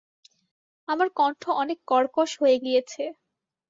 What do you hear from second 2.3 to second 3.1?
হয়ে গিয়েছে।